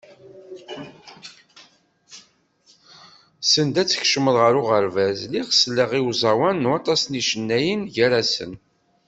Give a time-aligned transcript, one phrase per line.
[3.51, 8.53] Send ad kecmeɣ ɣer uɣerbaz, lliɣ selleɣ i uẓawan n waṭas n yicennayen, gar-asen.